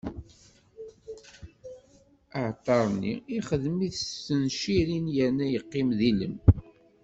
[2.37, 6.35] Aɛalṭar-nni, ixdem-it s tencirin, yerna yeqqim d ilem.